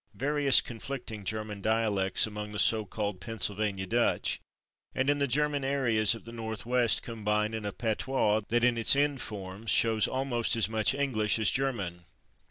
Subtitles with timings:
[0.15, 4.41] Various conflicting German dialects, among the so called Pennsylvania Dutch
[4.95, 8.95] and in the German areas of the Northwest, combine in a patois that, in its
[8.95, 12.05] end forms, shows almost as much English as German.